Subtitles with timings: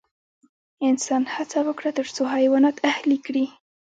[0.87, 3.45] انسان هڅه وکړه تر څو حیوانات اهلي کړي.